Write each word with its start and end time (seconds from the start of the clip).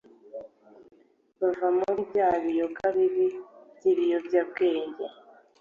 bave 1.39 1.67
muri 1.79 2.01
byabiyoga 2.09 2.85
bibi 2.95 3.27
by’ibiyobyabwenge” 3.75 5.05